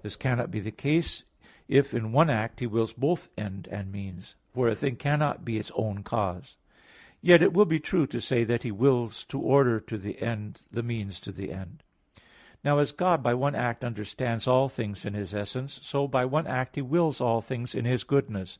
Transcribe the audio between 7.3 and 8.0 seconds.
it will be